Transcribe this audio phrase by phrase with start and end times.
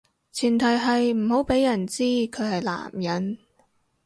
[0.31, 3.37] 前提係唔好畀人知佢係男人